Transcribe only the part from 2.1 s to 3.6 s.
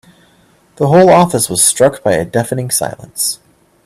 a deafening silence.